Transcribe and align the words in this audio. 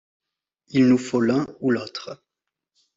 Il 0.69 0.87
nous 0.87 0.97
faut 0.97 1.21
l’un 1.21 1.45
ou 1.59 1.69
l’autre. 1.69 2.19